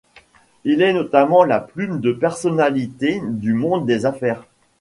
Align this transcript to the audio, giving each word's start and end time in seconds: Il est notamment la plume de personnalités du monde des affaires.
Il 0.63 0.81
est 0.81 0.93
notamment 0.93 1.43
la 1.43 1.59
plume 1.59 1.99
de 1.99 2.11
personnalités 2.11 3.21
du 3.23 3.53
monde 3.53 3.85
des 3.85 4.07
affaires. 4.07 4.45